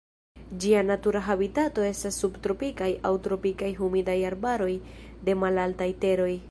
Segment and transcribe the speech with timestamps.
[0.61, 4.73] Ĝia natura habitato estas subtropikaj aŭ tropikaj humidaj arbaroj
[5.29, 6.33] de malaltaj teroj.